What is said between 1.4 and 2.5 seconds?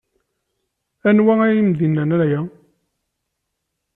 i am-d-yennan aya?